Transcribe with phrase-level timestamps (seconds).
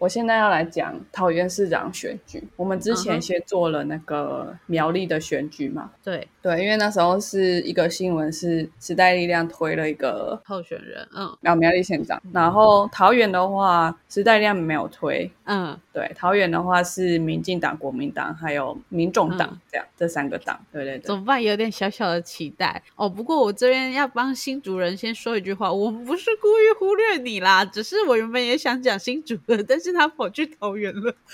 [0.00, 2.42] 我现在要来讲桃园市长选举。
[2.56, 15.30] 我们之前先做了那个苗栗的选举嘛，对，对，因为那时候是一个新闻，是时代力量推了一个候选人，嗯苗苗栗县长，然后桃园的话，时代力量没有推。
[15.44, 20.58] 嗯，对，桃园的话是民进党、国民党还有民众党、嗯这样这三个党。
[20.72, 21.42] 对对对，怎么办？
[21.42, 23.06] 有点小小的期待哦。
[23.06, 31.14] 不过我这边要帮新主人先说一句话，我不是故意忽略你啦，只是我原本也想讲新主人，但是他跑去桃园了。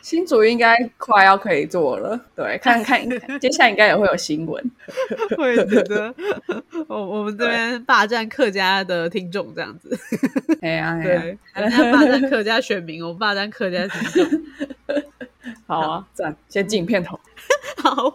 [0.00, 2.18] 新竹应该快要可以做了。
[2.34, 3.06] 对，看看
[3.38, 4.70] 接下来应该也会有新闻。
[5.36, 6.14] 我也觉得，
[6.88, 9.94] 我我们这边霸占客家的听众这样子，
[10.62, 14.42] 哎呀，对，人家霸占客家选民，我霸占客家听众。
[15.68, 17.20] 好啊，赞，先进片头。
[17.76, 18.14] 好，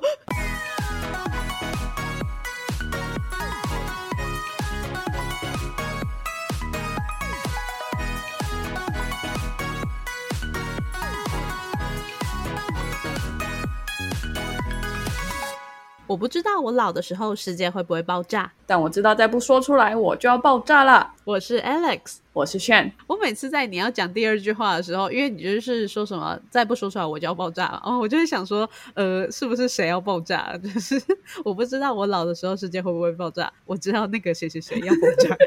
[16.05, 18.51] 我不知道我老的时候世界会不会爆炸。
[18.65, 21.09] 但我知道再不说出来，我就要爆炸了。
[21.23, 30.57] 我是 Alex，我是炫，我每次在你要讲第二句话的时候，因为你就是说什么再不说出来我就要爆炸了，哦，我就会想说，呃，是不是谁要爆炸？
[30.61, 31.01] 就是
[31.45, 35.37] 我不知道我老的时候世界会不会爆炸，我知道那个谁谁谁要爆炸。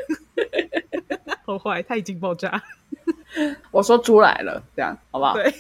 [1.45, 2.63] 好坏，他已经爆炸。
[3.71, 5.35] 我说出来了，这样好不好？
[5.35, 5.53] 对，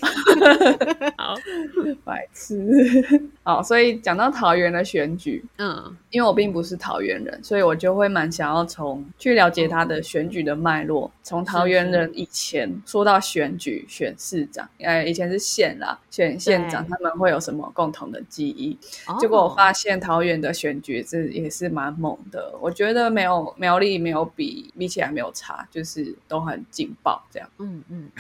[1.16, 1.34] 好，
[2.04, 3.30] 白痴。
[3.42, 11.10] 好，所以讲到桃园的选举，嗯因为我并不是桃园人，所以我就会蛮想要从去了解他的选举的脉络。
[11.22, 18.76] 从桃园人以前说到选举选市长，呃，以前是县啦，选县长，他们会有什么共同的记忆？
[19.06, 27.48] 哦结果我发现桃园的选举是也是蛮猛的，我觉得没有苗栗没有比比起来没有差，就是都很劲爆这样。
[27.66, 28.10] 嗯嗯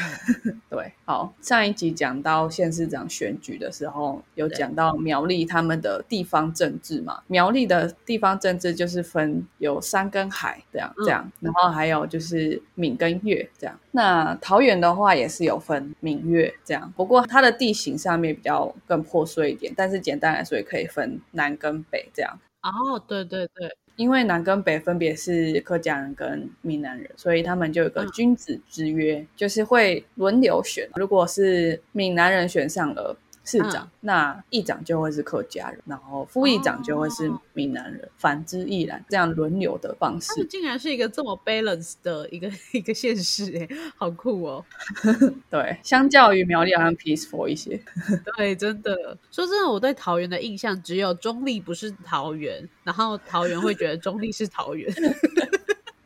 [0.44, 7.22] 嗯， 对，好，上一集讲到县市长选举的时候，有讲到苗栗他们的地方政治嘛。
[7.28, 13.78] 苗栗的地方政治就是分有山跟海这样嗯这样，然后还有就是闽跟粤这样。
[13.92, 22.38] 那桃园的话也是有分闽粤这样，不过它的地形上面比较更破碎一点，但是简单来说也可以分南跟北这样。
[22.62, 30.88] 哦，对对对，因为南跟北分别是客家人跟闽南人，所以他们就有个嗯君子之约，就是会轮流选。
[30.94, 40.44] 如果是闽南人选上了市长，嗯那议长就会是客家人，然后副议长就会是哦闽南人，反之亦然，这样轮流的方他们式。
[40.44, 44.64] 竟然是一个这么 balance 的一个 一个现实，哎，好酷哦。
[45.48, 47.80] 对，相较于苗栗好像 peaceful 一些。
[48.36, 49.16] 对，真的。
[49.30, 54.92] 说真的，我对桃园的印象只有中立不是桃园，然后桃园会觉得中立是桃园。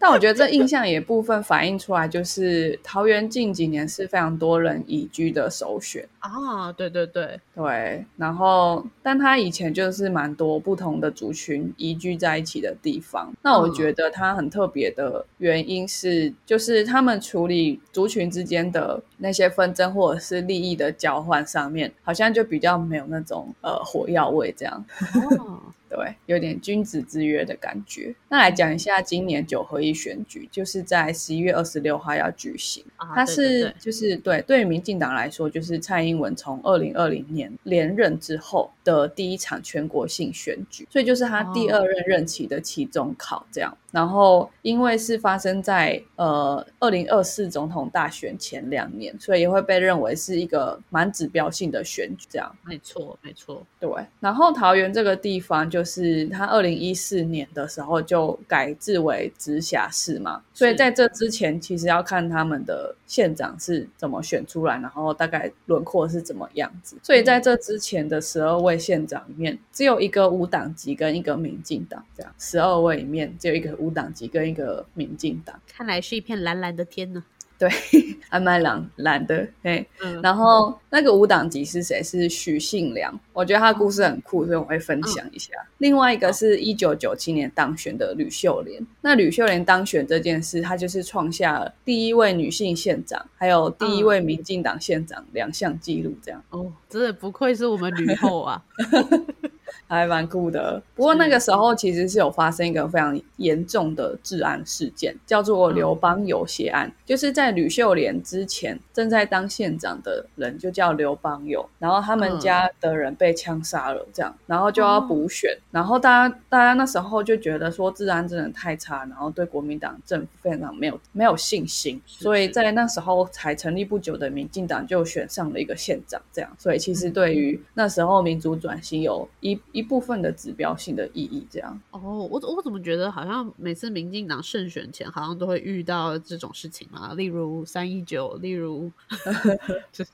[0.01, 6.09] 但我觉得这 印象也部分反映出来，就是桃园近几年是非常多人移居的首选。
[6.21, 13.33] 啊，对对对，对，然后但它以前就是蛮多不同的族群移居在一起的地方。
[13.43, 24.85] 那我嗯觉得它很特别的原因是，就是他们处理族群之间的那些纷争或者是利益的交换上面，好像就比较没有那种呃火药味这样。
[25.15, 25.61] 哦，
[25.91, 28.15] 对，有点君子之约的感觉。
[28.29, 32.85] 那来讲一下今年九合一选举，就是在十一月二十六号要举行。
[32.95, 43.77] 啊它是就是对对于民进党来说，就是蔡英文从二零二零年连任之后的第一场全国性选举，所以就是他第哦二任任期的期中考这样。
[43.91, 52.55] 然后因为是发生在呃二零二四总统大选前两年，所以也会被认为是一个蛮指标性的选举这样。
[52.65, 53.91] 没错没错，对，
[54.21, 66.97] 然后桃园这个地方，就是它二零一四年的时候就改制为直辖市嘛，所以在这之前，其实要看他们的县长是怎么选出来，然后大概轮廓是怎么样子。
[67.03, 75.59] 所以在这之前的十二位县长里面，只有一个无党籍跟一个民进党，这样十二位里面只有一个无党籍跟一个民进党。
[75.67, 77.25] 看来是一片蓝蓝的天呢。
[77.59, 77.69] 对，
[78.31, 79.87] 还蛮懒懒的，嘿。
[80.03, 82.03] 嗯，然后那个无党籍是谁？
[82.03, 85.53] 是许信良，我觉得他的故事很酷，所以我会分享一下。
[85.77, 88.83] 另外一个是一九九七年当选的吕秀莲。
[89.03, 96.43] 那吕秀莲当选这件事，她就是创下了第一位女性县长，还有第一位民进党县长两项纪录，这样。
[96.49, 98.65] 哦，真的不愧是我们吕后啊。
[99.87, 100.83] 还蛮酷的。
[100.95, 106.91] 不过那个时候其实是有发生一个非常严重的治安事件，叫做刘邦游血案。
[107.05, 131.81] 就是在吕秀莲之前，正在当县长的人就叫刘邦友，然后他们家的人被枪杀了，这样，然后就要补选，然后大家大家那时候就觉得说治安真的太差，然后对国民党政府非常没有没有信心，所以在那时候才成立不久的民进党就选上了一个县长，这样，所以其实对于那时候民主转型有一一部分的指标性的意义，这样。
[131.91, 137.13] 哦，我我怎么觉得好像每次民进党胜选前，好像都会遇到这种事情啊？
[137.17, 138.91] 例如三一九，例如
[139.93, 140.11] 就是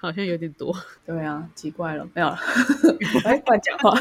[0.00, 0.74] 好像有点多。
[1.04, 2.38] 对啊，奇怪了，没有了，
[3.24, 3.98] 哎，乱讲话。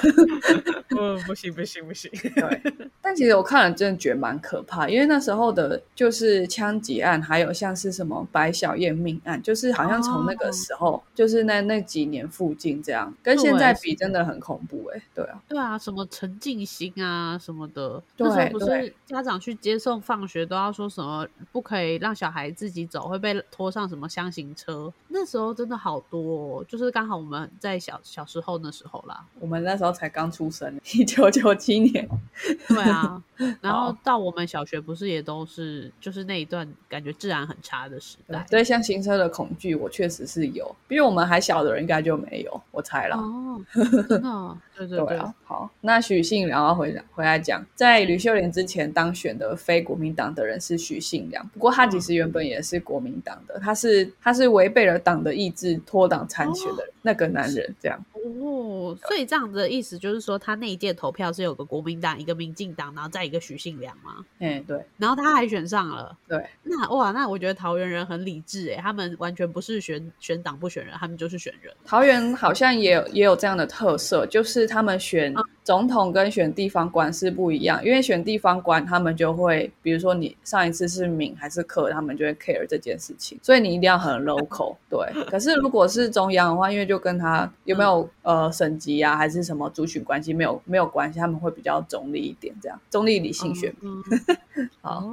[0.98, 2.10] 嗯， 不行不行不行。
[2.36, 2.62] 对，
[3.02, 15.02] 但其实我看了真的觉得蛮可怕，因为那时候的就是枪击案，还有像是什么白小燕命案，就是好像从那个时候，就是那那几年附近这样，跟现在比真的很恐怖哎。
[15.14, 24.92] 对啊，对啊，什么陈静心啊什么的，那时候不是家长去接送放学都要说什么不可以让小孩自己走，会被拖上什么箱型车。
[25.08, 32.08] 那时候真的好多，哦就是刚好我们在小小时候那时候啦，我们那时候才刚出生，一九九七年。
[32.68, 33.22] 对啊，
[33.62, 38.46] 然后到我们小学不是也都是就是那一段感觉治安很差的时代。
[38.50, 43.18] 对，像行车的恐惧，我确实是有，比我们还小的人应该就没有，我猜了。
[43.18, 43.62] 哦，
[44.08, 45.20] 真的，对对对。
[45.44, 58.04] 好，那许信良要回回来讲，在吕秀莲之前当选的非国民党的人是许信良，不过他其实原本也是国民党的，他是他是违背了党的意志脱党参选的那个男人，这样。
[58.24, 64.24] 哦，所以这样的意思就是说，他那一届投票是有个国民党，一个民进党，然后再一个许信良嘛？
[64.40, 64.82] 嗯，对。
[64.98, 66.18] 然后他还选上了。
[66.28, 66.46] 对。
[66.64, 71.74] 那哇，那我觉得桃园人很理智哎，他们完全不是选选党不选人，他们就是选人。
[71.86, 84.76] 桃园好像也有也有这样的特色，就是他们选总统跟选地方官是不一样，因为选地方官他们就会，比如说你上一次是闽还是客，他们就会 care 这件事情，所以你一定要很 local。
[84.90, 85.00] 对。
[85.30, 88.10] 可是如果是中央的话，因为就跟他有没有。
[88.24, 93.92] 呃，省级啊，还是什么族群关系没有没有关系，他们会比较中立一点，这样中立理性选民。
[94.80, 95.04] 好，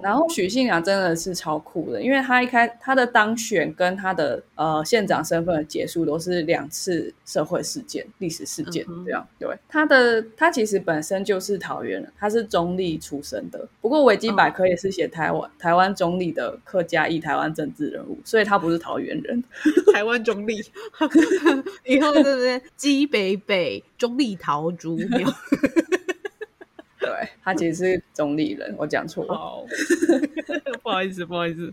[0.00, 9.26] 然后许信良真的是超酷的，因为他一开他的当选跟他的呃县长身份的结束都是两次社会事件、历史事件这样。
[9.40, 13.68] 对，他的他其实本身就是桃园人，他是中立出生的。
[13.80, 19.44] 不过维基百科也是写台湾台湾中立的客家裔台湾政治人物，所以他不是桃园人。
[19.92, 20.56] 台湾中立，
[21.84, 22.60] 以后对不对？
[22.76, 25.28] 基北北中立桃竹苗，
[26.98, 27.10] 对
[27.44, 29.66] 他其实是中立人，我讲错了，
[30.82, 31.72] 不好意思，不好意思。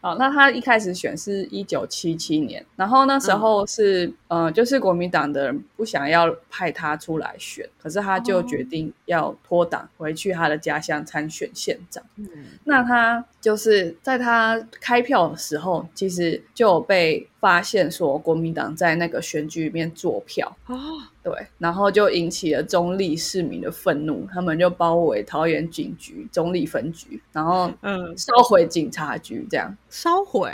[0.00, 12.02] 好，那他一开始选是一九七七年，然后那时候是呃，就是国民党的人不想要派他出来选，可是他就决定要脱党回去他的家乡参选县长。
[12.16, 12.26] 嗯，
[12.64, 17.28] 那他就是在他开票的时候，其实就被。
[17.40, 20.74] 发现说国民党在那个选举里面做票啊，
[21.22, 30.50] 对，然后就引起了中立市民的愤怒，他们就包围桃园警局中立分局，然后嗯烧毁警察局，这样烧毁，，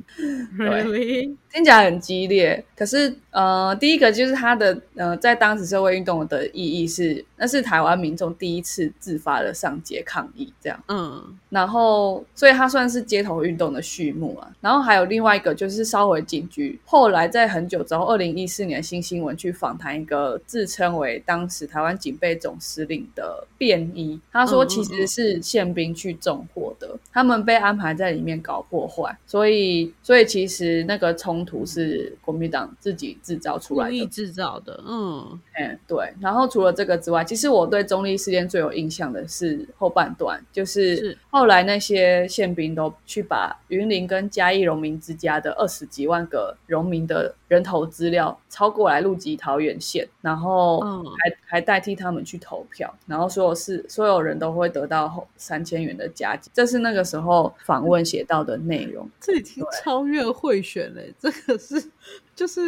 [0.56, 2.64] really？，听起来很激烈。
[2.76, 14.50] 可是呃，第一个就是他的呃，在当时社会运动的意义是，那是台湾民众第一次自发的上街抗议，这样嗯，然后所以他算是街头运动的序幕啊。
[14.60, 16.20] 然后还有另外一个就是烧毁。
[16.30, 34.82] 警局后来在很久之后，二零一四年新新闻去访谈一个自称为当时台湾警备总司令的便衣，他说其实是宪兵去纵火的，他们被安排在里面搞破坏，所以所以其实那个冲突是国民党自己制造出来的，故意制造的。
[34.86, 36.12] 嗯，哎，对。
[36.20, 46.10] 然后除了这个之外，其实我对中立事件最有印象的是后半段，就是后来那些宪兵都去把云林跟嘉义农民之家的二十几。
[46.10, 59.10] 万个农民的人头资料抄过来入籍桃园县，然后还还代替他们去投票，然后所有事所有人都会得到三千元的加金，这是那个时候访问写到的内容。
[59.20, 61.90] 这已经超越贿选了，这个是。
[62.34, 62.60] 就是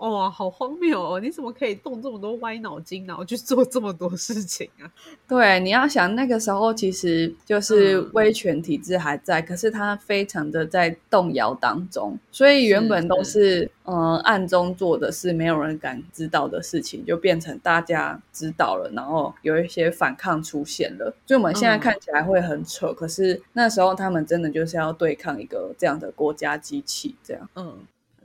[0.00, 1.20] 哇，好荒谬哦！
[1.20, 4.90] 你怎么可以动这么多歪脑筋，然后去做这么多事情啊？
[5.28, 21.14] 对，你要想那个时候其实就是威权体制还在，可是它非常的在动摇当中，所以原本都是嗯暗中做的事，没有人敢知道的事情，就变成大家知道了，然后有一些反抗出现了。
[21.24, 27.78] 就我们现在看起来会很扯，可是那时候他们真的就是要对抗一个这样的国家机器，这样嗯。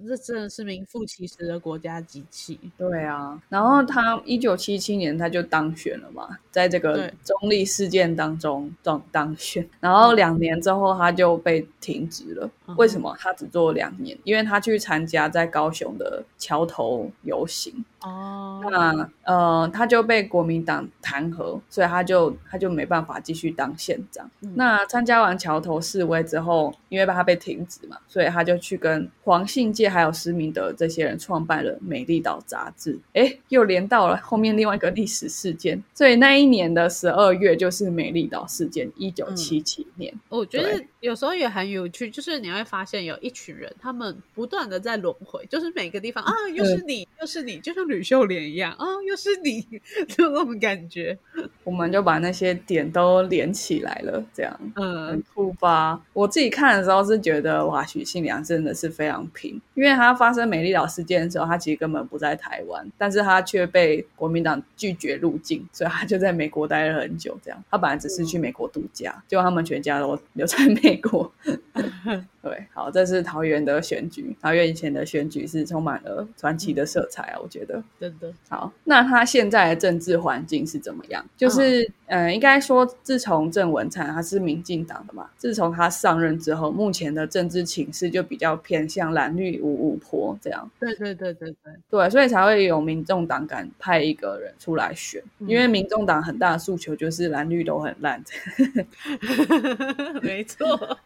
[0.08, 2.60] 这真的是名副其实的国家机器。
[2.78, 12.50] 对啊，然后他一九七七年他就当选了嘛，在这个中立事件当中当当选，然后两年之后他就被停职了。
[12.68, 13.16] 嗯为什么？
[13.20, 24.30] 他只做两年，因为他去参加在高雄的桥头游行，哦，那呃他就被国民党弹劾，所以他就他就没办法继续当县长。
[24.42, 32.98] 嗯那参加完桥头示威之后，因为他被停职嘛，所以他就去跟黄信介还有施明德这些人创办了《美丽岛》杂志。
[33.14, 40.14] 哎，又连到了后面另外一个历史事件，所以那一年的十二月就是美丽岛事件，一九七七年。
[40.30, 49.62] 我觉得有时候也很有趣，就是你会发现有一群人，他们不断的在轮回，就是每个地方啊，又是你，又是你，就像吕秀莲一样啊，又是你，
[50.10, 51.18] 就那种感觉。
[51.64, 54.60] 我们就把那些点都连起来了，这样。
[54.76, 56.00] 很嗯，酷吧？
[56.14, 67.38] 我自己看的时候是觉得哇，许信良真的是非常拼，因为他发生美丽岛事件的时候，他其实根本不在台湾，但是他却被国民党拒绝入境，所以他就在美国待了很久。
[67.42, 71.32] 这样，他本来只是去美国度假，结果他们全家都留在美国。
[72.42, 77.84] 对，好，这是桃园的选举，桃园以前的选举是充满了传奇的色彩啊，我觉得。
[78.00, 81.26] 真的，好，那他现在的政治环境是怎么样？
[81.38, 90.70] 就是，嗯、呃，应该说，自从郑文灿他是民进党的嘛，自从他上任之后，目前的政治情势就比较偏向蓝绿五五坡这样。
[90.80, 98.22] 对对对对对，对，所以才会有民众党敢派一个人出来选，嗯因为民众党很大的诉求就是蓝绿都很烂，
[100.22, 100.98] 没错，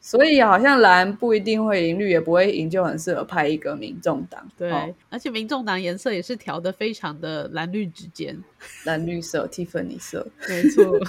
[0.00, 4.46] 所以好像蓝不一定会赢，绿也不会赢，就很适合派一个民众党。
[4.56, 8.38] 对，哦而且民众党颜色也是调的非常的蓝绿之间，
[8.84, 11.00] 蓝绿色、蒂芙尼色，没错，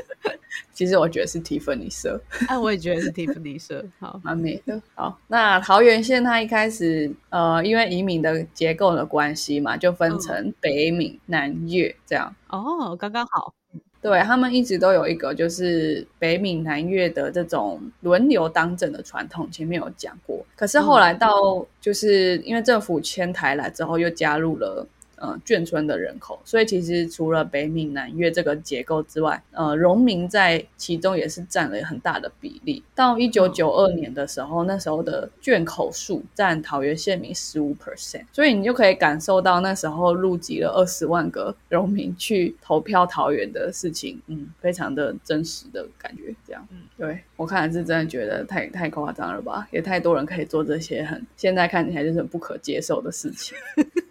[0.72, 2.18] 其实我觉得是蒂芙尼色。
[2.48, 4.80] 哎，我也觉得是蒂芙尼色，好，蛮美的。
[4.94, 12.34] 好，那桃园县它一开始呃，因为移民的结构的关系嘛，就分成北闽、南粤这样。
[12.48, 13.52] 哦，刚刚好，
[14.02, 20.44] 对他们一直都有一个就是北闽南越的这种轮流当政的传统，前面有讲过。
[20.56, 24.86] 可是后来到就是因为政府迁台来之后，又加入了。
[25.20, 32.82] 呃，眷村的人口，所以其实除了北闽南越这个结构之外，呃，农民在其中也是占了很大的比例。
[32.94, 46.34] 到一九九二年的时候，那时候的眷口数占桃园县民十五 percent，所以你就可以感受到那时候入籍了二十万个农民去投票桃园的事情，嗯，非常的真实的感觉。
[46.46, 49.68] 这样，嗯，对我看来是真的觉得太太夸张了吧？
[49.70, 53.54] 也太多人可以做这些很现在看起来就是很不可接受的事情。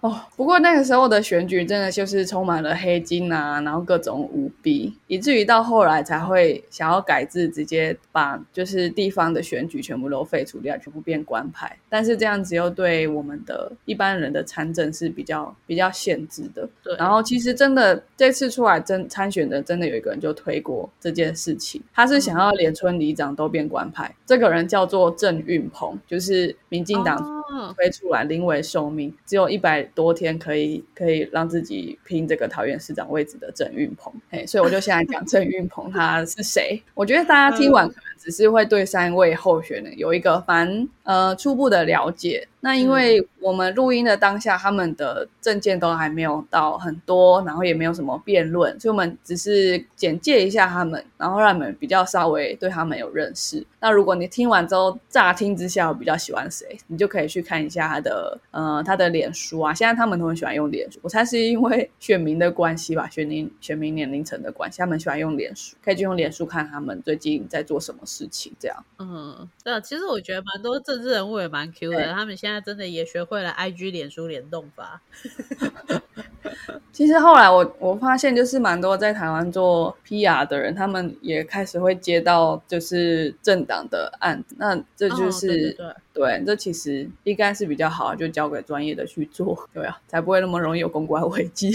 [0.00, 11.76] 哦，不过那个时候的选举真的就是充满了黑金啊，然后各种舞弊，以至于到后来才会想要改制，直接把就是地方的选举全部都废除掉，全部变官派。
[11.90, 16.66] 但是这样子又对我们的一般人的参政是比较比较限制的。
[16.82, 24.10] 对，然后其实真的这次出来真参选的，真的有一个人就推过这件事情，他是想要连村里长都变官派。
[24.24, 27.18] 这个人叫做郑运鹏，就是民进党
[27.50, 34.12] 哦推出来临危受命，只有一百多天可以可以让自己拼这个桃园市长位置的郑运鹏。
[34.30, 36.82] 哎，所以我就先来讲郑运鹏他是谁。
[36.94, 37.88] 我觉得大家听完
[38.20, 42.46] 只是会对三位候选人有一个蛮呃初步的了解。
[42.62, 53.66] 那因为我们录音的当下，他们的证件都还没有到很多，然后也没有什么辩论，所以我们只是简介一下他们，然后让你们比较稍微对他们有认识。
[53.80, 59.72] 那如果你听完之后乍听之下我比较喜欢谁，你就可以去看一下他的呃他的脸书啊。
[59.72, 68.84] 现在他们都很喜欢用脸书，我猜是因为选民的关系吧，选民选民年龄层的关系，他们喜欢用脸书，可以去用脸书看他们最近在做什么事情，这样。
[68.98, 75.00] 嗯，对啊，其实我觉得蛮多政治人物也蛮 Q 的，他们现在真的也学会了 IG 脸书联动法。
[76.92, 91.70] 其实后来我我发现，就是蛮多在台湾做 PR 的人，他们也开始会接到就是政党的案子，那这就哦是、对对这其实应该是比较好，就交给专业的去做，对啊，才不会那么容易有公关危机。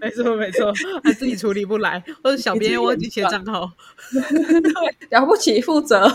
[0.00, 0.72] 没 错没错，
[1.02, 3.70] 他自己处理不来，或者小编又忘记切账号。
[5.10, 6.06] 了不起，负责。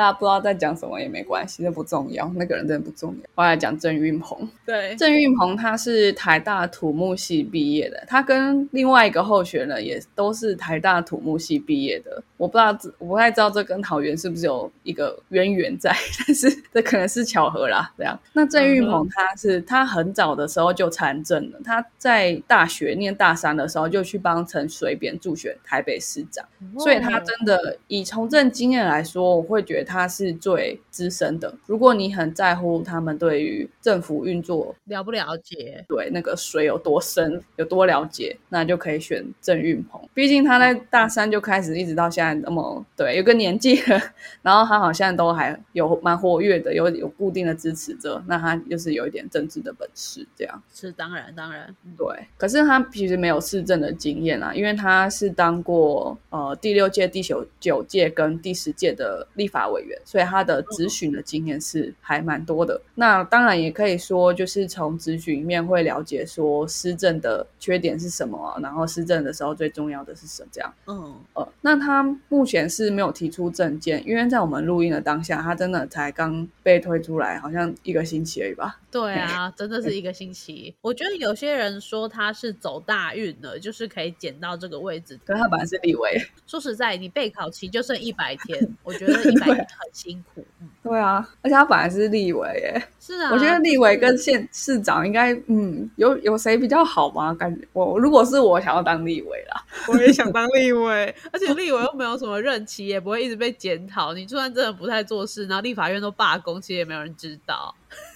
[0.00, 3.30] 好大家不知道在讲什么也没关系，这不重要，那个人真的不重要。
[3.34, 12.22] 我来讲郑运鹏，对，郑运鹏他是台大土木系毕业的，他跟另外一个候选人也都是台大土木系毕业的。
[12.38, 15.94] 我不知道，我不太知道这跟桃园是不是有一个渊源在，
[16.26, 17.92] 但是这可能是巧合啦。
[17.98, 26.42] 这样，那郑运鹏他是他很早的时候就参政了，他在大学念大三的时候就去帮陈水扁助选台北市长，
[26.78, 31.54] 所以他真的以从政经验来说，我会觉得他是最资深的。
[31.64, 39.98] 如果你很在乎他们对于政府运作了不了解，对那个水有多深有多了解，那就可以选郑运鹏。
[40.12, 43.98] 毕竟他在大三就开始，一直到现在那么对有个年纪了，
[44.42, 52.06] 然后他好像都还有蛮活跃的，有有固定的支持者，那他就是有一点政治的本事，这样是当然当然对。
[52.36, 62.78] 可是他其实没有市政的经验啊，因为他是当过呃第六届、第九九届跟第十届的立法委员，所以他的咨询的经验是还蛮多的。
[62.96, 70.74] 那当然也可以说，就是从咨询里面会了解说施政的缺点是什么，然后施政的时候最重要的是什么这样。
[70.86, 78.80] 嗯呃，那他目前是没有提出证件，因为在我们录音的当下，他真的才刚被推出来，好像一个星期而已吧。
[78.90, 80.74] 对啊， 真的是一个星期。
[80.80, 85.18] 我觉得有些人说他是走大运的，就是可以捡到这个位置。
[85.24, 86.20] 可他本来是立委。
[86.46, 90.44] 说实在，你备考期就剩一百天， 我觉得一百天很辛苦。
[90.82, 92.82] 对啊，而且他本来是立委耶。
[92.98, 97.32] 是啊，我觉得立委跟县市长应该，嗯，有有谁比较好吗？
[97.34, 101.14] 感觉我如果是我想要当立委啦，我也想当立委。
[101.32, 104.12] 而且立委又没有什么任期，也不会一直被检讨。
[104.14, 107.74] 你就算真的不太做事，然后立法院都罢工，其实也没有人知道。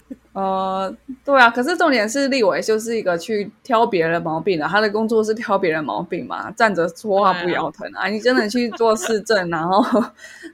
[0.34, 0.92] 呃，
[1.24, 8.08] 对啊，可是重点是立委就是一个去挑别人毛病的，他的工作是挑别人毛病嘛，站着说话不腰疼啊。
[8.08, 10.04] 你真的去做市政，然后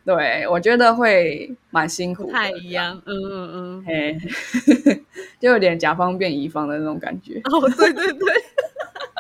[0.04, 4.18] 对我觉得会蛮辛苦，不太一样，嗯嗯嗯，嘿，
[5.40, 7.40] 就有点甲方变乙方的那种感觉。
[7.44, 8.34] 哦，对对对。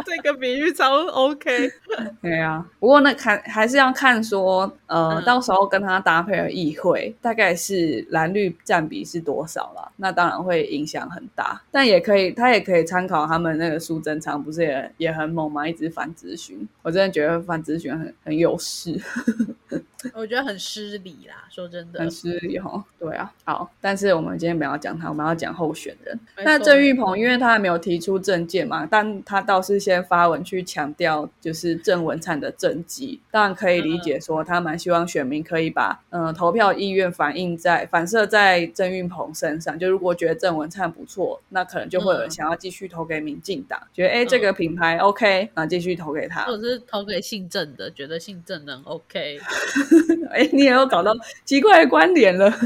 [0.04, 1.70] 这个比喻超 OK，
[2.22, 11.60] 对啊，不过那看还是要看说，呃，到时候跟他搭配的议会大概是蓝绿占比是多少了，那当然会影响很大。
[11.70, 15.66] 但也可以，他也可以参考他们那个苏贞昌，不是也也很猛吗？
[15.68, 19.00] 一直反咨询，我真的觉得反咨询很很有势。
[20.14, 22.82] 我觉得很失礼啦，说真的，很失礼哈。
[22.98, 26.18] 对啊，好，但是我们今天不要讲他，我们要讲候选人。
[26.42, 33.18] 那郑玉鹏，因为他还没有提出政见嘛，但他倒是先发文去强调，就是郑文灿的政绩。
[33.30, 39.78] 当然可以理解说，他蛮希望选民可以把嗯投票意愿反映在反射在郑运鹏身上。
[39.78, 46.42] 就如果觉得郑文灿不错，那可能就会有人想要继续投给民进党，觉得哎这个品牌 OK，那继续投给他。
[46.44, 49.38] 或者是投给姓郑的，觉得姓郑能 OK。
[50.30, 52.52] 哎， 你也有搞到奇怪的观点了。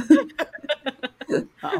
[1.61, 1.71] 好，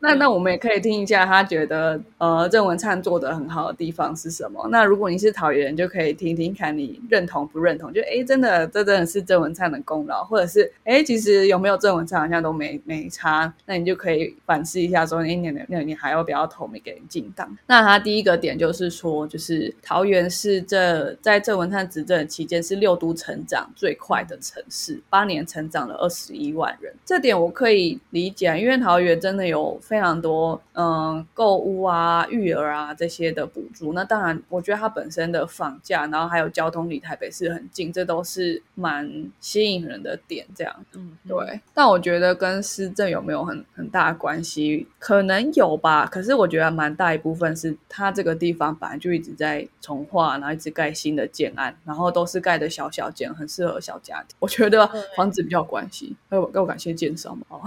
[0.00, 4.68] 那那我们也可以听一下，他觉得呃郑文灿做的很好的地方是什么？
[4.70, 7.92] 那如果你是桃园，就可以听听看你认同不认同？
[7.92, 17.56] 就哎，真的这真的是郑文灿的功劳，或者是哎，其实有没有郑文灿好像都没没差，那你就可以反思一下，说哎，你你你还要不要投没给进党？
[17.66, 28.89] 那他第一个点就是说，就是桃园是这在郑文灿执政期间是六都成长最快的城市，八年成长了二十一万人，这点我可以理解，因为桃。
[28.90, 33.92] 桃园真的有非常多嗯购物啊、育儿啊这些的补助。
[33.92, 40.44] 那当然，我觉得它本身的房价，然后还有交通离台北市很近，这都是蛮吸引人的点。
[40.56, 41.60] 这样，嗯，对。
[41.72, 44.88] 但我觉得跟市政有没有很很大的关系？
[44.98, 46.04] 可能有吧。
[46.06, 54.34] 可是我觉得蛮大一部分是它这个地方本来就一直在重化，然后一直盖新的建案，然后都是盖的小小间，很适合小家庭。
[54.40, 54.84] 我觉得
[55.16, 56.16] 房子比较关系。
[56.30, 57.46] 要要感谢建商嘛。
[57.50, 57.60] 哦。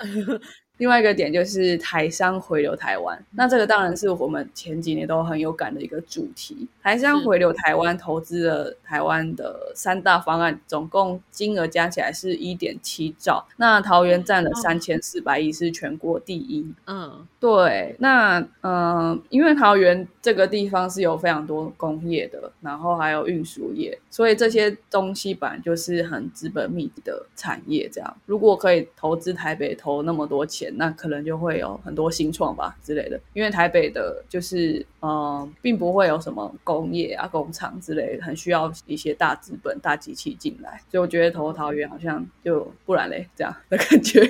[0.78, 6.68] 另外一个点就是台商回流台湾，那这个当然是我们前几年都很有感的一个主题。
[6.82, 13.44] 台商回流台湾投资了台湾的三大方案，总共金额加起来是一点七兆。
[13.56, 16.70] 那桃园占了三千四百亿，是全国第一。
[16.86, 17.96] 嗯，对。
[17.98, 27.88] 那嗯，因为桃园这个地方是有非常多工业的，然后还有运输业，所以这些东西本来就是很资本密集的产业。
[27.90, 30.65] 这样，如果可以投资台北投那么多钱。
[30.76, 44.20] 那可能就会有很多新创吧之类的，因为台北的就是嗯，并不会有什么工业啊、工厂之类的，很需要一些大资本、大机器进来，所以我觉得投桃园好像就不然嘞这样的感觉。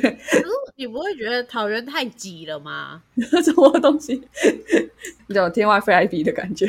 [0.78, 3.02] 你不会觉得桃园太挤了吗？
[3.42, 4.22] 什么东西？
[5.28, 6.66] 有天外飞来比的感觉。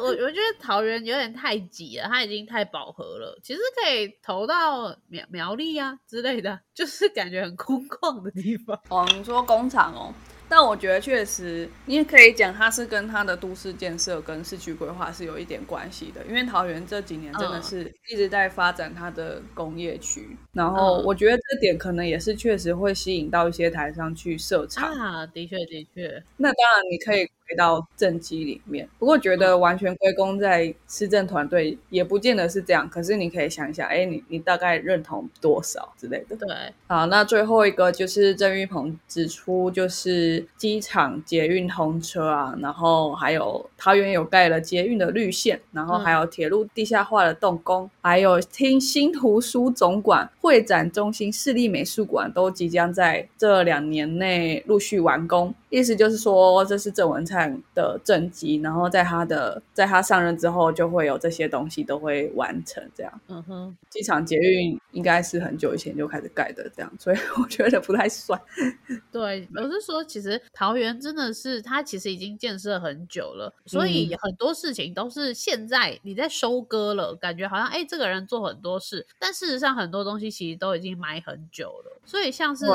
[0.00, 3.38] 我我觉得桃园有点太挤了，它已经太饱和了。
[3.42, 8.78] 其实可以投到苗苗栗啊之类的，就是感觉很空旷的地方。
[8.88, 10.12] 哦，你说工厂哦。
[10.56, 16.24] 但我觉得确实，你也可以讲它是跟它的都市建设跟市区规划是有一点关系的。
[16.28, 25.26] 因为桃园这几年真的是一直在发展它的工业区，然后我觉得这点可能也是确实会吸引到一些台商去设厂啊。
[25.26, 26.22] 的确，的确。
[26.36, 27.28] 那当然你可以。
[27.46, 32.88] 回到政绩里面，不过觉得完全归功在市政团队也不见得是这样。
[32.88, 36.34] 可是你可以想一想，哎，你你大概认同多少之类的？
[36.36, 36.48] 对，
[36.86, 55.54] 好，那最后一个就是郑玉鹏指出，就是机场捷运通车啊，然后还有桃园有盖了捷运的绿线，然后还有铁路地下化的动工，还有听新图书总馆、会展中心、市立美术馆都即将在这两年内陆续完工。
[55.70, 62.80] 意思就是说，这是郑文灿的政绩，然后在他的在他上任之后，就会有这些东西都会完成。
[62.94, 68.40] 这样，嗯哼，机场捷运应该是很久以前就开始盖的，这样，所以我觉得不太算。
[69.10, 82.00] 对，我是说，其实桃园真的是它其实已经建设很久了，所以很多事情都是现在你在收割了，感觉好像哎，这个人做很多事，但事实上很多东西其实都已经埋很久了。
[82.06, 82.66] 所以像是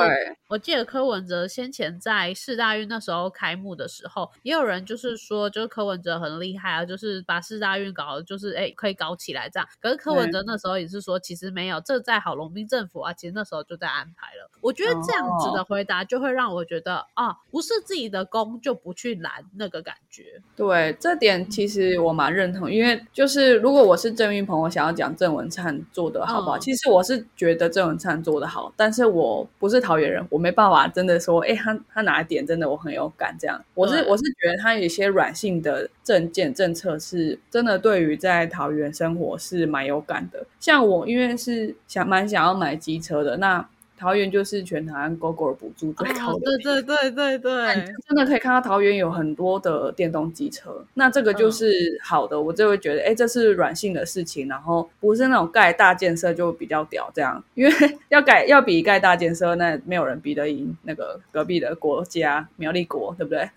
[0.47, 2.89] 我记得柯文哲先前在四大运。
[2.89, 9.69] 那时候开幕的时候，也有人就是说，就是柯文哲很厉害啊，就是把四大运搞，就是哎可以搞起来这样。
[9.79, 14.49] 可是柯文哲那时候也是说，其实没有，这在好龙斌政府啊，其实那时候就在安排了。
[14.61, 20.41] 我觉得这样子的回答就会让我觉得啊，不是自己的功就不去拦那个感觉。
[20.55, 32.79] 对，这点其实我蛮认同，因为就是如果我是郑云鹏，我想要讲郑文灿做的好不好，其实我是觉得郑文灿做的好，但是我不是桃园人，我没办法真的说，哎，他他哪一点真的我。
[32.79, 40.45] 很有感，这样我是我是觉得他有一些软性的政见政策是真的，对于在桃园生活是蛮有感的。
[40.61, 43.67] 像我因为是想蛮想要买机车的，那。
[43.99, 47.75] 桃园就是全台湾 GoGo 补助最高的，对对对对对，
[48.07, 57.71] 真的可以看到桃园有很多的电动机车，那这个就是好的，我就会觉得，哎，这是软性的事情，然后不是那种盖大建设就比较屌这样，因为
[58.07, 63.49] 要盖要比盖大建设，那没有人比得赢那个隔壁的国家苗栗国，对不对？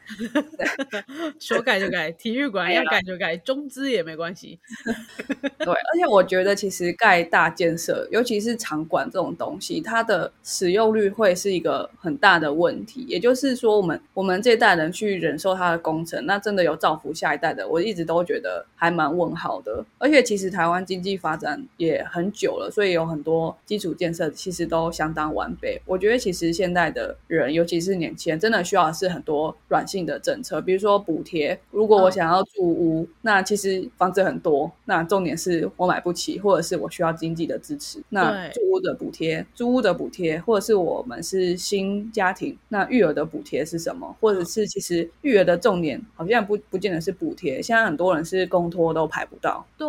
[1.39, 4.59] 说盖就盖，体育馆要盖就盖，中资也没关系。
[5.59, 19.85] 对，而且我觉得其实盖大建设，尤其是场馆这种东西，它的使用率会是一个很大的问题，也就是说，我们我们这一代人去忍受它的工程，那真的有造福下一代的，我一直都觉得还蛮问号的。
[19.99, 25.81] 而且，其实台湾经济发展也很久了，所以有很多基础建设其实都相当完备。
[25.87, 31.57] 我觉得，其实现在的人，尤其是年轻人，真的需要的是很多软性的政策，比如说补贴。
[31.71, 40.22] 如果我想要住屋，那其实房子很多，那重点是我买不起，或者是我需要经济的支持，那住屋的补贴，租屋的补贴。
[40.41, 44.17] 或者是我们是新家庭，那育儿的补贴是什么？
[44.21, 49.65] 或者是其实育儿的重点好像不不见得是补贴，现在很多人是公托都排不到。
[49.77, 49.89] 对，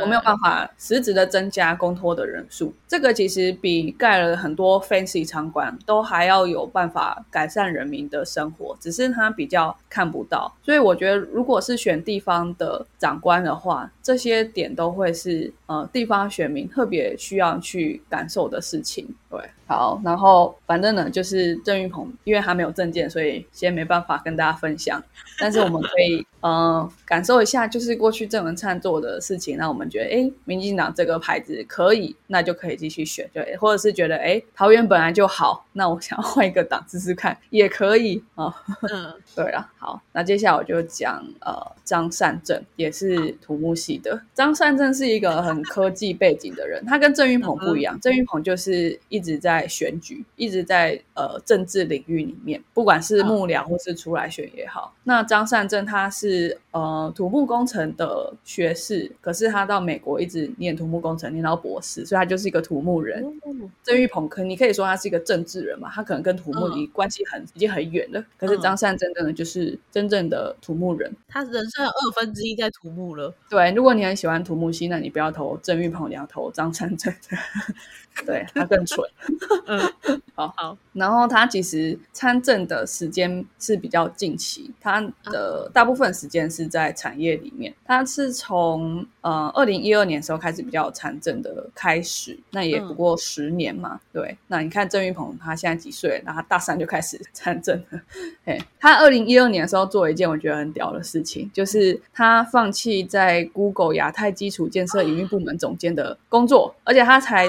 [0.00, 10.52] 我没有办法实质的增加公托的人数，这个其实比盖了很多 fancy 场馆都还要有办法改善人民的生活，只是他比较看不到。
[10.62, 19.11] 所以我觉得，如果是选地方的长官的话，这些点都会是呃地方选民特别需要去感受的事情。
[19.30, 25.02] 对，好，然后反正呢，就是郑云鹏，因为他没有证件，所以先没办法跟大家分享。
[25.38, 38.54] 但是我们可以，嗯，感受一下，就是过去郑文灿做的事情，让我们觉得，哎，民进党这个牌子可以，那就可以继续选，对，或者是觉得，哎，桃园本来就好，那我想要换一个党试试看，也可以啊。
[38.92, 55.22] 嗯， 对了，好，那接下来我就讲，呃，张善政也是土木系的，张善政是一个很科技背景的人，他跟郑云鹏不一样，郑云鹏就是一直在选举，一直在呃政治领域里面，不管是幕僚或是出来选也好，那。
[55.32, 63.24] 张善政他是呃土木工程的学士，可是他到美国一直念土木工程，念到博士，所以他就是一个土木人。
[63.82, 68.22] 郑玉鹏可你可以说他是一个政治人嘛，他可能跟土木离关系很已经很远了。
[68.36, 73.32] 可是张善政真的就是真正的土木人，他人生二分之一在土木了。
[73.48, 77.10] 对，如果你很喜欢土木系，那你不要投郑玉鹏，你要投张善政。
[78.26, 79.02] 对他更蠢，
[79.64, 79.80] 嗯，
[80.34, 80.76] 好 好。
[81.02, 93.98] 然后他其实参政的时间是比较近期，他的大部分时时间是在产业里面，他是从呃二零一二年时候开始比较有参政的开始，那也不过十年嘛。
[94.12, 96.22] 对，那你看郑玉鹏他现在几岁？
[96.24, 98.00] 然后他大三就开始参政了。
[98.46, 107.48] 哎，他二零一二年的时候做了一件我觉得很屌的事情，就是他放弃在 Google 亚太基础建设营运部门总监的工作，而且他才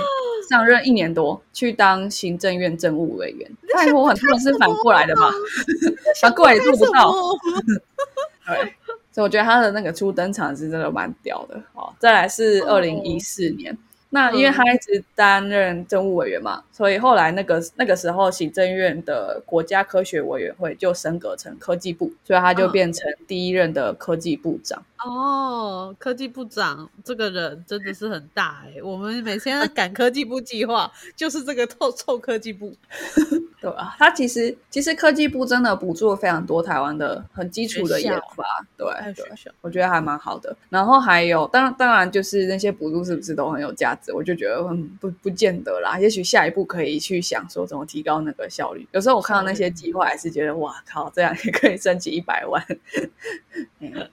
[0.49, 3.42] 上任一年多，去当行政院政务委员。
[3.75, 5.31] 拜托，很多人是反过来的吧？
[6.21, 7.13] 反过来也做不到。
[8.47, 8.73] 对，
[9.11, 11.61] 所以我觉得他的那个初登场是真的蛮屌的。
[11.73, 13.77] 好，再来是二零一四年。
[14.09, 24.83] 那因为他一直担任政务委员嘛，所以后来那个那个时候行政院的国家科学委员会就升格成科技部，所以他就变成第一任的科技部长。
[25.05, 32.73] 哦，科技部长这个人真的是很大哎，我们每天在赶科技部计划，就是这个臭臭科技部。
[33.59, 38.43] 对啊，他其实其实科技部真的补助了非常多台湾的很基础的研发，
[38.77, 39.25] 对对，
[39.61, 40.55] 我觉得还蛮好的。
[40.69, 44.13] 然后还有，当然当然就是那些补助是不是都很有价值？
[44.13, 45.99] 我就觉得嗯不不见得啦。
[45.99, 48.87] 也许下一步可以去想说怎么提高那个效率。
[48.91, 52.63] 有时候我看到那些计划，还是觉得哇靠，这样也可以升级一百万。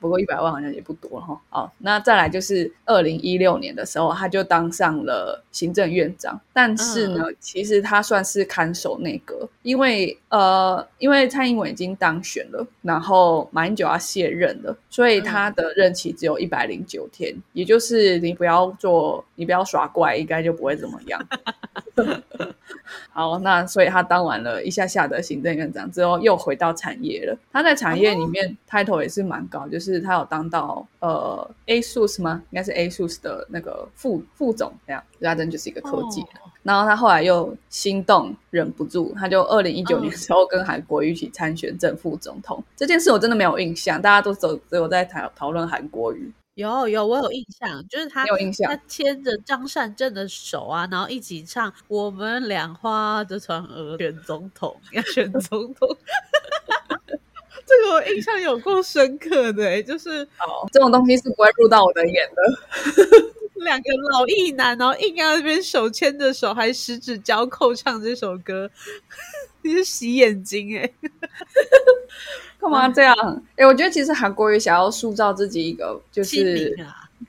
[0.01, 1.41] 不过一百万好像也不多哈。
[1.49, 6.41] 好，那再来就是二零一六年的时候，他就当上了行政院长。
[6.53, 21.25] 但是呢，其实他算是看守内阁，因为呃，因为蔡英文已经当选了，然后马英九要卸任了，所以他的任期只有一百零九天，也就是你不要做，你不要耍怪，应该就不会怎么样。
[23.13, 27.37] 好，那所以他当完了一下下的行政院长之后，又回到产业了。
[27.53, 32.43] 他在产业里面 title 也是蛮高，就是他有当到呃 ASUS 吗？
[32.51, 35.03] 应该是 ASUS 的那个副副总这样。
[35.23, 36.25] 他真就是一个科技。
[36.63, 42.63] 然后他后来又心动，忍不住，他就二零一九年时候跟韩国瑜一起参选正副总统。
[42.77, 46.33] 这件事我真的没有印象，大家都走只有在讨讨论韩国瑜。
[46.55, 55.89] 有有，我有印象，就是他有印象，他牵着张善政的手啊，然后一起唱《我们两花的船儿》，选总统要选总统，
[57.67, 63.31] 这个我印象有够深刻的，就是哦，这种东西是不会入到我的眼的。
[63.61, 68.71] 两个老艺男，然后硬要那边手牵着手，还十指交扣唱这首歌，
[69.63, 70.91] 你是洗眼睛哎。
[72.61, 73.15] 干嘛这样？
[73.57, 76.77] 哎，我觉得其实韩国瑜想要塑造自己一个，就是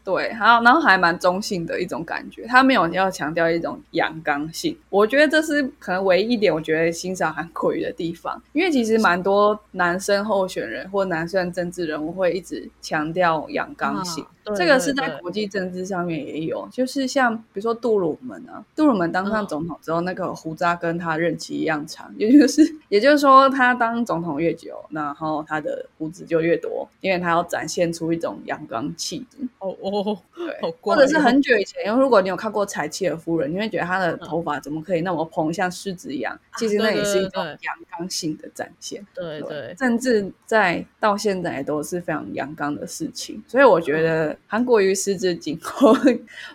[0.03, 4.77] 对，还有然后还蛮中性的一种感觉，他没有要强调一种阳刚性。
[4.89, 14.25] 我觉得这是可能唯一一点，我觉得欣赏韩国瑜的地方，因为其实蛮多男生候选人或男生政治人物会一直强调阳刚性。
[14.55, 29.37] 这个是在国际政治上面也有，就是像比如说杜鲁门啊，杜鲁门当上总统之后，那个胡渣跟他任期一样长，也就是 也就是说，他当总统越久，然后他的胡子就越多，因为他要展现出一种阳刚气质。
[29.59, 36.39] 哦哦，对，或者是很久以前，因为如果你有看过柴契尔夫人，你会觉得她的头发怎么可以那么蓬，像狮子一样？
[36.57, 39.05] 其实那也是一种阳刚性的展现。
[39.13, 44.11] 对对，甚至在到现在都是非常阳刚的事情，所以我觉得。
[44.47, 45.93] 韩国瑜狮子紧扣，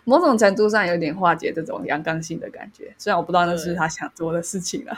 [0.05, 2.95] 某种程度上有点化解这种阳刚性的感觉。
[2.99, 4.97] 虽然我不知道那是他想做的事情了。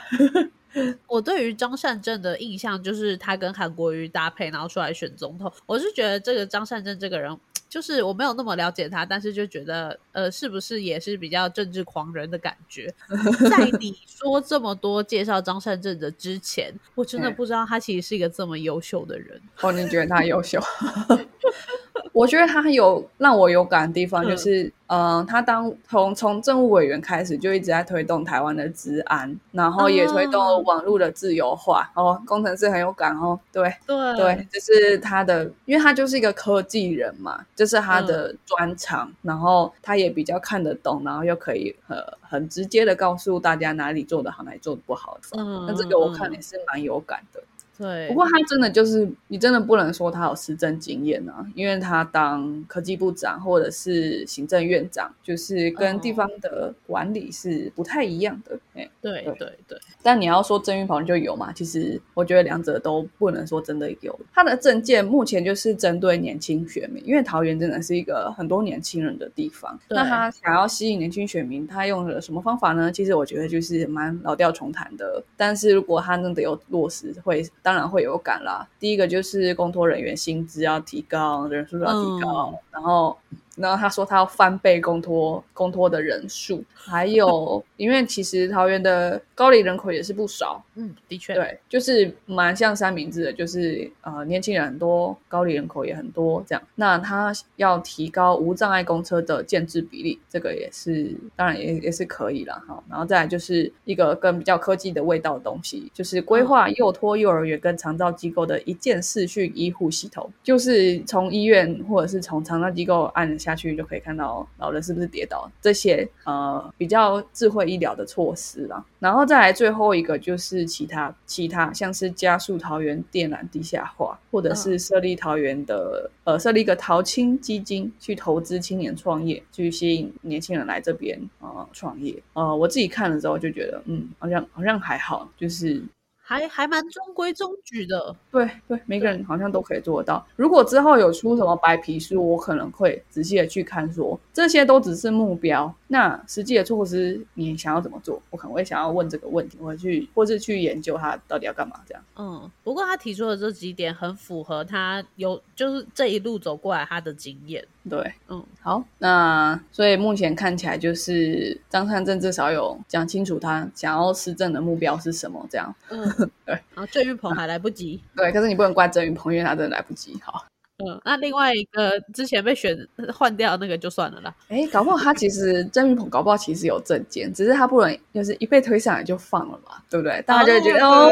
[1.07, 5.51] 我对于张善政的印象就是他跟韩国瑜搭配，然后出来选总统。
[5.65, 7.35] 我是觉得这个张善政这个人。
[7.69, 12.93] 就是我没有那么了解他，但是就觉得，呃，是不是也是比较政治狂人的感觉？
[13.49, 19.39] 在你说这么多介绍张善政的之前，我真的不知道他其实是一个这么优秀的人。
[19.61, 20.59] 哦，你觉得他优秀？
[22.19, 24.69] 我觉得他有让我有感的地方，就是。
[24.91, 31.87] 嗯，他当从从政务委员开始就一直在推动台湾的治安，然后也推动网络的自由化。
[31.93, 45.19] 哦，工程师很有感哦，对对对，就是他的，因为他就是一个科技人嘛，这是他的专长，然后他也比较看得懂，然后又可以呃很直接的告诉大家哪里做的好，哪里做的不好。
[45.37, 47.39] 嗯，那这个我看也是蛮有感的。
[47.79, 58.59] 对，不过他真的就是你真的不能说他有施政经验啊，因为他当科技部长或者是行政院长，就是跟地方的管理是不太一样的。
[58.75, 59.79] 哎，对对对。
[60.03, 61.53] 但你要说郑云鹏就有嘛？
[61.53, 64.19] 其实我觉得两者都不能说真的有。
[64.33, 69.79] 他的政见目前就是针对年轻选民，因为桃园真的是一个很多年轻人的地方。
[69.87, 72.91] 那他想要吸引年轻选民，他用了什么方法呢？
[72.91, 75.23] 其实我觉得就是蛮老调重弹的。
[75.37, 77.41] 但是如果他真的有落实，会。
[77.69, 78.67] 当然会有感啦。
[78.79, 83.15] 第一个就是公托人员薪资要提高，人数要提高，然后
[83.59, 96.61] 然后他说他要翻倍公托公托的人数，还有因为其实桃园的高龄人口也是不少，嗯，的确，对，就是蛮像三明治的，就是呃年轻人很多，高龄人口也很多这样。
[96.75, 102.81] 那他要提高无障碍公车的建制比例，这个也是当然也也是可以了哈。
[102.89, 118.83] 然后再来就是一个跟比较科技的味道的东西，就是规划幼托幼儿园跟长照机构的一键视讯医护系统，就是从医院或者是从长照机构按下去就可以看到老人是不是跌倒，这些呃比较智慧医疗的措施啦。
[118.99, 132.15] 然后再来最后一个就是其他其他像是加速桃园电缆地下化，或者是设立桃园的呃设立一个桃青基金去投资青年创业，去吸引年轻人来这边呃创业。
[132.33, 135.81] 呃，我自己看了之后就觉得，嗯，好像好像还好，就是。
[136.29, 138.15] 还还蛮中规中矩的。
[138.29, 140.23] 对对，每个人好像都可以做得到。
[140.35, 148.21] 如果之后有出什么白皮书，我可能会仔细的去看说，这些都只是目标，那实际的措施你想要怎么做？
[148.29, 152.03] 我可能会想要问这个问题，或者去，或是去研究它到底要干嘛这样。
[152.15, 157.65] 嗯，不过他提出的这几点很符合他有就是这一路走过来他的经验。
[157.89, 165.73] 对，嗯，好，那所以目前看起来就是张善政至少有讲清楚他想要施政的目标是什么，这样。
[165.89, 166.05] 嗯，
[166.45, 166.53] 对。
[166.73, 168.01] 然后郑云鹏还来不及。
[168.15, 170.19] 对，可是你不能怪郑云鹏，因为他真的来不及。
[170.23, 170.45] 好。
[170.85, 174.33] 嗯，那另外一个之前被选换掉那个就算了啦。
[174.47, 180.21] 哎，搞不好他其实曾云鹏搞不好其实有证件，只是他不能就是一被推上来就放了嘛，对不对？
[180.25, 181.11] 大家就会觉得哦，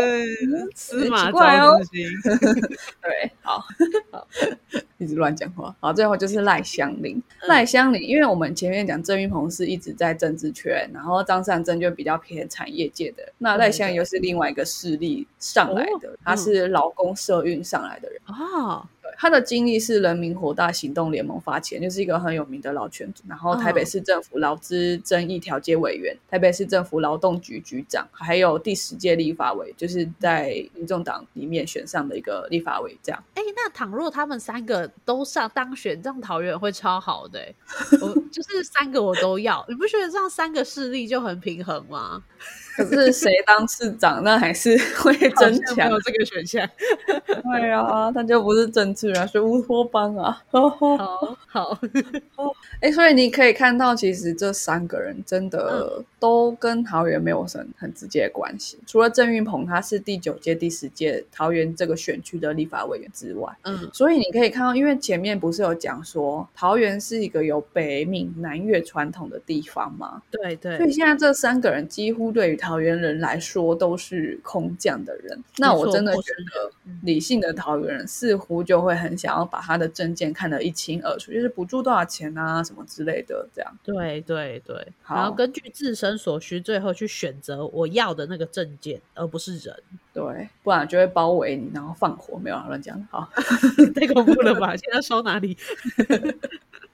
[0.73, 1.77] 司马怪哦。
[1.91, 2.07] 心。
[3.03, 3.61] 对，好，
[4.11, 4.27] 好，
[4.97, 5.75] 一直乱讲话。
[5.81, 18.87] 好，最后就是赖香林，赖香林，因为我们前面讲郑云鹏是一直在政治圈，然后张善政就比较偏产业界的，那赖香林又是另外一个势力上来的，他是劳工社运上来的人啊。
[19.17, 23.23] 他的经历是人民火大行动联盟发起，就是一个很有名的老权组。
[23.27, 32.97] 然后台北市政府劳资争议调解委员，台北市政府劳动局局长，还有第十届立法委，就是在民众党里面选上的一个立法委。
[33.03, 37.39] 这样，哎，那倘若他们三个都上当选，这样桃园会超好的。
[38.01, 42.23] 我就是三个我都要，你不觉得这样三个势力就很平衡吗？
[42.77, 46.69] 可是谁当市长，那还是会 增强这个选项。
[47.25, 50.39] 对啊，他就不是政治人，是乌托邦啊。
[50.51, 50.69] 好
[51.47, 51.79] 好，
[52.79, 58.77] 哎，所以你可以看到，其实这三个人真的都跟桃园没有什很直接的关系。
[58.85, 70.21] 除了郑运鹏，他是第九届、第十届桃园这个选区的立法委员之外，嗯，所以你可以看到，因为前面不是有讲说桃园是一个有北闽南越传统的地方吗？
[70.29, 76.69] 对对，所以现在这三个人几乎对于桃园人来说都是空降的人，那我真的觉得
[77.03, 83.73] 理性的桃园人似乎就会很想要把他的证件看得一清二楚，就是补助多少钱啊，什么之类的，这样。
[83.83, 89.73] 对对对，然后根据自身所需，最后去选择我要的那个证件，而不是人。
[90.13, 93.01] 对，不然就会包围你，然后放火，没有乱讲。
[93.09, 93.29] 好，
[93.95, 94.75] 太恐怖了吧？
[94.75, 95.55] 现在烧哪里？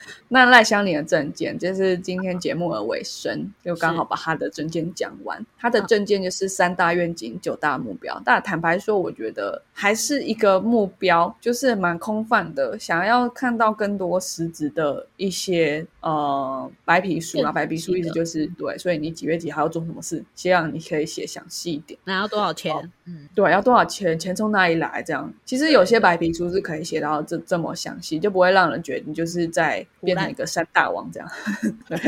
[0.30, 5.46] 那赖香林的证件，就是今天节目的尾声，就刚好把他的证件讲完。
[5.58, 8.22] 他的证件就是三大愿景、九大目标。
[8.26, 12.78] 但坦白说，我觉得还是一个目标，就是蛮空泛的。
[12.80, 18.78] 想要看到更多实质的一些呃白皮书啊，白皮书意思就是对。
[18.78, 22.00] 所以你几月几号要做什么事，希望你可以写详细一点。
[22.04, 22.74] 那要多少钱？
[23.06, 24.18] 嗯，对，要多少钱？
[24.18, 25.04] 钱从哪里来？
[25.04, 31.30] 这样，其实有些白皮书是可以写到这这么详细，就不会让人觉得你就是在变成一个山大王这样。
[31.88, 32.00] 对，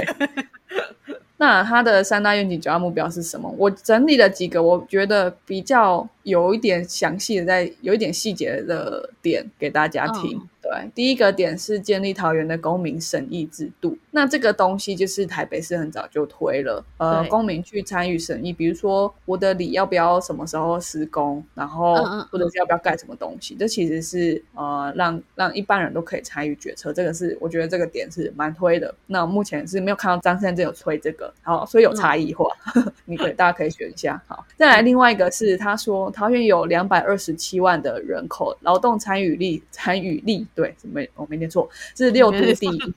[1.38, 3.54] 那他的三大愿景、主要目标是什么？
[3.58, 10.42] 我整理了几个，我觉得比较有一点详细的，在有一点细节的点给大家听。
[10.66, 13.96] 对，第一个点是建立桃园的公民审议制度。
[14.10, 21.94] 那这个东西就是台北市很早就推了，呃，公民去参与审议，比如说我的里要不要什么时候施工，然后
[22.32, 26.92] 或者是要不要盖什么东西，这其实是呃让让一般人都可以参与决策。
[26.92, 28.92] 这个是我觉得这个点是蛮推的。
[29.06, 32.48] 那目前是没有看到张先生有推这个，好，所以有差异化，
[33.06, 34.20] 你可以大家可以选一下。
[34.28, 40.48] 好，再来另外一个是他说桃园有两百二十七万的人口，劳动参与力参与力。
[40.56, 42.94] 对，没我没念错，是六都第一。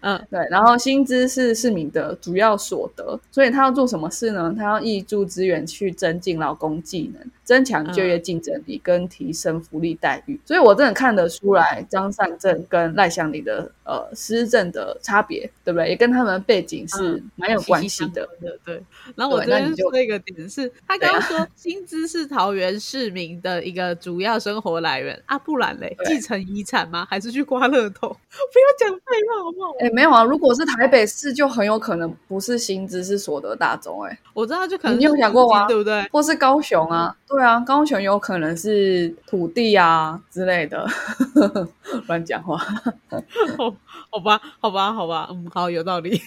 [0.00, 0.46] 嗯， 对。
[0.50, 4.54] 然后薪资是市民的主要所得，所以他要做什么事呢？
[4.56, 7.30] 他要挹注资源去增进劳工技能。
[7.42, 10.38] 增强就业竞争力跟提升福利待遇。
[10.44, 15.88] 所以我真的看得出来张善政跟赖香林的呃施政的差别，对不对？
[15.88, 18.24] 也跟他们背景是蛮有关系的。
[18.40, 18.80] 的对。
[19.16, 27.06] 然后我这边说一个点是，他刚刚说 薪资是桃园市民的一个主要生活来源啊，不然嘞，继承遗产吗？
[27.08, 28.08] 还是去刮乐透？
[28.10, 29.72] 不要讲废话好不好？
[29.80, 34.02] 哎，没有啊，如果是台北市，就很有可能不是薪资，是所得大众。
[34.02, 35.66] 哎，我知道，就可能你有想过吗？
[35.68, 36.02] 对不对？
[36.12, 37.14] 或是高雄啊？
[37.28, 40.86] 对啊，高雄有可能是土地啊之类的。
[42.08, 42.56] 乱讲话。
[43.56, 43.74] 好
[44.10, 46.20] 好吧，好吧，好吧，嗯，好，有道理。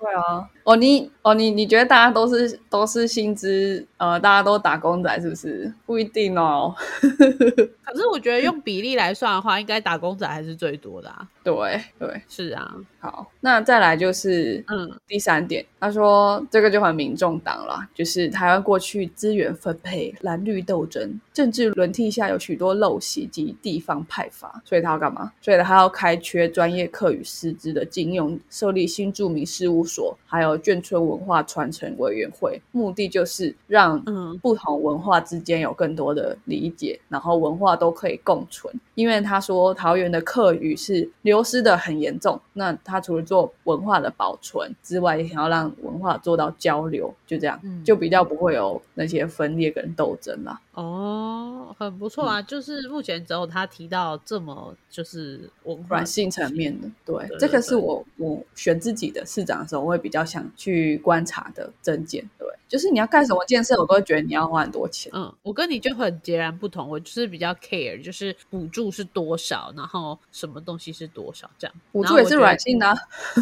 [0.00, 5.70] 对啊，哦，你哦，你你觉得大家都是都是薪资，呃，大家都打工仔是不是？
[5.84, 6.74] 不一定哦。
[7.84, 11.28] 可是我觉得用比例来算的话，应该打工仔还是最多的啊。
[11.42, 12.74] 对对，是啊。
[12.98, 25.32] 好，那再来就是嗯，第三点，他说这个就很民众党了，就是台湾过去资源分配蓝绿斗争、政治轮替下有许多陋习及地方派阀，所以他要干嘛？
[25.40, 38.74] 所以他要开缺专业课与师资的禁用，设立新著名事务所，还有眷村文化传承委员会，目的就是让嗯不同文化之间有更多的理解，然后文化都可以共存。
[38.94, 50.60] 因为他说桃园的课语是流失的很严重，那他除了做文化的保存之外，也想要让文化做到交流，就这样，就比较不会有那些分裂跟斗争啦。
[50.72, 52.42] 哦，很不错啊！
[52.42, 62.46] 就是目前只有他提到这么就是文化软性层面的，对，这个是我我选自己的市长的时候，我会比较想去观察的证件，对。
[62.68, 65.10] 就是你要干什么建设，我都会觉得你要花很多钱。
[65.12, 71.76] 嗯，我跟你就很截然不同，我就是比较 care，就是补助是多少，然后什么东西是多少这样。
[71.90, 72.86] 补助也是软性的。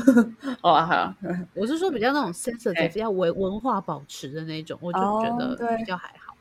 [0.63, 1.15] 哦，好，
[1.53, 6.35] 我是说比较那种 sensitive，要文文化保持的那种，我就觉得比较还好。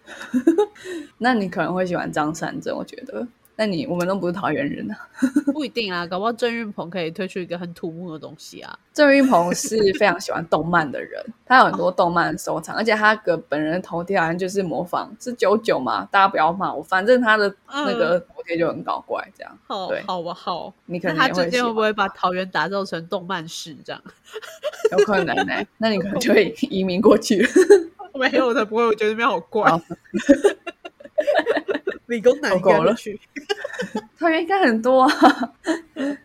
[1.19, 3.27] 那你可能会喜欢张三正，我觉得。
[3.59, 5.09] 那你我们都不是桃园人啊，
[5.51, 8.77] 不一定啊，搞不好郑运鹏可以推出一个很土木的东西啊。
[8.93, 19.57] 郑运鹏是非常喜欢动漫的人，他有很多动漫收藏，而且他个本人头贴好像就是模仿是九九嘛，大家不要骂我，反正他的那个头贴就很搞怪，这样。
[19.89, 20.71] 对，好不，好。
[20.85, 23.99] 你可能他之间会不会把桃园打造成动漫市这样？
[24.95, 27.43] 有可能呢，那你可能就会移民过去。
[28.13, 29.71] 没有的，不会，我觉得那边好怪。
[32.07, 32.95] 理工男够了，
[34.17, 35.07] 桃园应该很多。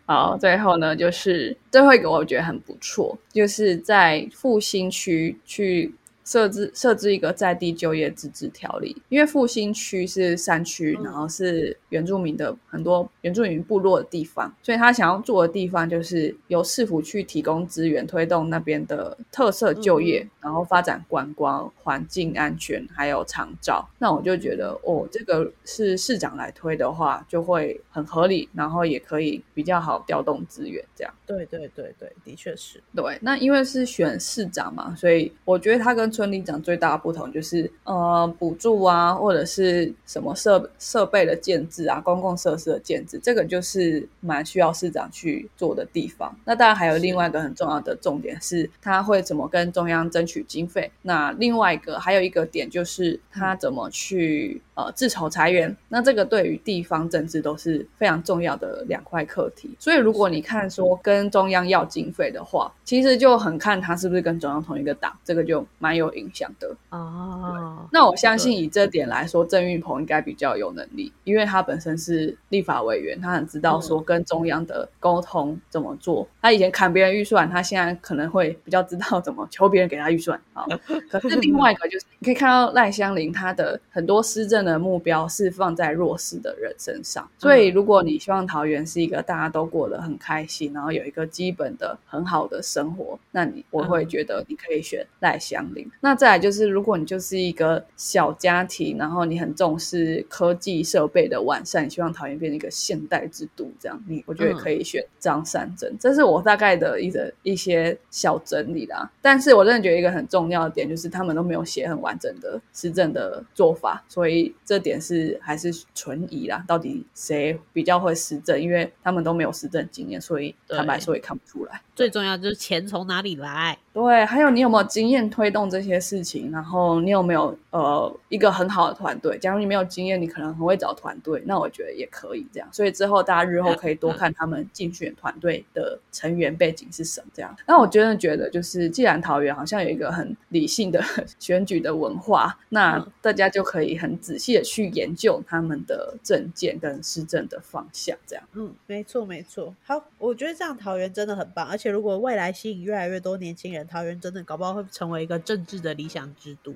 [0.05, 5.93] 好，最后呢，就是最后一个，我觉得很不错，就是在复兴区去。
[6.23, 23.87] 设置设置一个在地就业自治条例，因为复兴区是山区，然后是原住民的很多原住民部落的地方，所以他想要做的地方就是由市府去提供资源，推动那边的特色就业，然后发展观光、环境安全还有长照。
[23.99, 31.13] 那我就觉得，哦，这个是市长来推的话，就会很合理，然后也可以比较好调动资源，这样。
[31.25, 32.81] 对对对对，的确是。
[32.95, 46.33] 对，那因为是选市长嘛，所以我觉得他跟村里长最大的不同就是，呃，补助啊，或者是什么设设备的建制啊，公共设施的建制，这个就是蛮需要市长去做的地方。
[46.45, 50.91] 那当然还有另外一个很重要的重点是，他会怎么跟中央争取经费。
[51.01, 55.75] 那另外一个还有一个点就是他怎么去呃自筹裁员。
[55.89, 59.75] 那这个对于地方政治都是非常重要的两块课题。
[59.79, 67.87] 所以如果你看说跟中央要经费的话，其实就很看他是不是跟中央同一个党，这个就蛮有影响的哦。
[67.91, 76.27] 那我相信以这点来说，郑运鹏应该比较有能力，因为他本身是立法委员，他很知道说跟中央的沟通怎么做。
[76.41, 80.65] 他以前砍别人预算，他现在可能会比较知道怎么求别人给他预算啊。
[81.09, 95.89] 可是另外一个就是，你可以看到赖香林他的很多施政的目标是放在弱势的人身上，所以如果你希望桃园是一个大家都过得很开心，然后有一个基本的很好的生活，那你我会觉得你可以选赖香林。
[96.01, 105.95] 那再来就是，如果你就是一个小家庭，然后你很重视科技设备的完善，希望桃园变成一个现代之都，这样你我觉得可以选张三珍。
[105.99, 109.09] 这是我大概的一个一些小整理啦。
[109.21, 116.63] 但是我真的觉得一个很重要的点就是，他们都没有写很完整的施政的做法，所以这点是还是存疑啦。
[116.67, 118.61] 到底谁比较会施政？
[118.61, 121.81] 因为他们都没有施政经验，所以坦白说也看不出来。
[121.95, 123.77] 最重要就是钱从哪里来？
[123.93, 126.51] 对，还有你有没有经验推动这些事情？
[126.51, 129.37] 然后你有没有呃一个很好的团队？
[129.37, 132.67] 假如你没有经验，你可能很会找团队，那我觉得也可以这样。
[132.71, 137.55] 所以之后大家日后可以多看他们竞选团队的成员背景是什么这样。
[137.67, 140.99] 那我真的觉得，就是既然桃园好像有一个很理性的
[141.37, 148.43] 选举的文化，那大家就可以很仔细的去研究他们的政见跟施政的方向这样。
[148.53, 149.75] 嗯，没错没错。
[149.85, 153.82] 好，我觉得这样桃园真的很棒，而且如果未来吸引越来越多年轻人。
[153.85, 156.73] 桃园真的搞不好会成为一个政治的理想之都，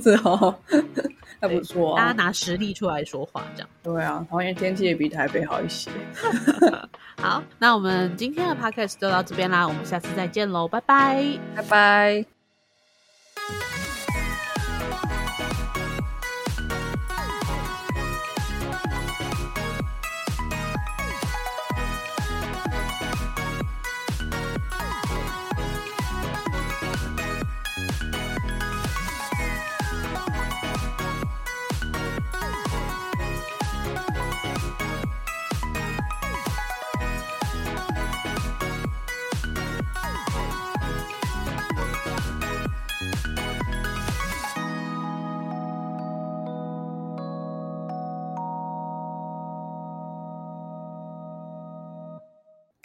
[0.00, 0.54] 是哦，
[1.40, 1.96] 还不错。
[1.96, 4.26] 大家拿实力出来说话，这样对啊。
[4.30, 5.90] 桃园天气也比台北好一些。
[7.18, 12.26] 好，那我们今天的 podcast 就到这边啦，我们下次再见喽，拜拜，拜拜。